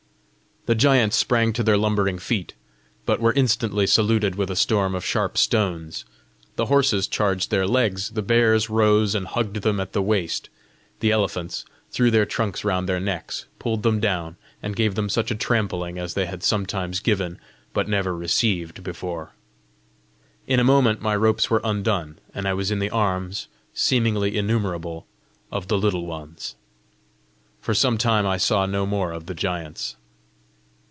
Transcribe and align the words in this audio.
The 0.67 0.75
giants 0.75 1.17
sprang 1.17 1.53
to 1.53 1.63
their 1.63 1.75
lumbering 1.75 2.19
feet, 2.19 2.53
but 3.07 3.19
were 3.19 3.33
instantly 3.33 3.87
saluted 3.87 4.35
with 4.35 4.51
a 4.51 4.55
storm 4.55 4.93
of 4.93 5.03
sharp 5.03 5.35
stones; 5.39 6.05
the 6.55 6.67
horses 6.67 7.07
charged 7.07 7.49
their 7.49 7.65
legs; 7.65 8.11
the 8.11 8.21
bears 8.21 8.69
rose 8.69 9.15
and 9.15 9.25
hugged 9.25 9.63
them 9.63 9.79
at 9.79 9.93
the 9.93 10.03
waist; 10.03 10.49
the 10.99 11.09
elephants 11.11 11.65
threw 11.89 12.11
their 12.11 12.27
trunks 12.27 12.63
round 12.63 12.87
their 12.87 12.99
necks, 12.99 13.47
pulled 13.57 13.81
them 13.81 13.99
down, 13.99 14.35
and 14.61 14.75
gave 14.75 14.93
them 14.93 15.09
such 15.09 15.31
a 15.31 15.35
trampling 15.35 15.97
as 15.97 16.13
they 16.13 16.27
had 16.27 16.43
sometimes 16.43 16.99
given, 16.99 17.39
but 17.73 17.89
never 17.89 18.15
received 18.15 18.83
before. 18.83 19.31
In 20.45 20.59
a 20.59 20.63
moment 20.63 21.01
my 21.01 21.15
ropes 21.15 21.49
were 21.49 21.61
undone, 21.63 22.19
and 22.35 22.47
I 22.47 22.53
was 22.53 22.69
in 22.69 22.77
the 22.77 22.91
arms, 22.91 23.47
seemingly 23.73 24.37
innumerable, 24.37 25.07
of 25.51 25.69
the 25.69 25.77
Little 25.79 26.05
Ones. 26.05 26.53
For 27.61 27.73
some 27.73 27.97
time 27.97 28.27
I 28.27 28.37
saw 28.37 28.67
no 28.67 28.85
more 28.85 29.11
of 29.11 29.25
the 29.25 29.33
giants. 29.35 29.95